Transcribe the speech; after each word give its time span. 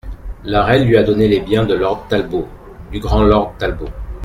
La 0.45 0.63
Reine 0.63 0.85
lui 0.87 0.97
a 0.97 1.03
donné 1.03 1.27
les 1.27 1.39
biens 1.39 1.63
de 1.63 1.75
Lord 1.75 2.07
Talbot, 2.07 2.47
du 2.91 2.99
grand 2.99 3.21
Lord 3.21 3.53
Talbot! 3.59 3.89